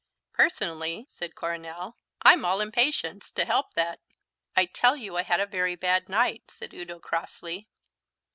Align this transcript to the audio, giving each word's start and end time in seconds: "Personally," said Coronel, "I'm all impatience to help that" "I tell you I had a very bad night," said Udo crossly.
"Personally," 0.33 1.05
said 1.09 1.35
Coronel, 1.35 1.95
"I'm 2.23 2.43
all 2.43 2.59
impatience 2.59 3.31
to 3.33 3.45
help 3.45 3.75
that" 3.75 3.99
"I 4.55 4.65
tell 4.65 4.97
you 4.97 5.15
I 5.15 5.21
had 5.21 5.39
a 5.39 5.45
very 5.45 5.75
bad 5.75 6.09
night," 6.09 6.49
said 6.49 6.73
Udo 6.73 6.99
crossly. 6.99 7.67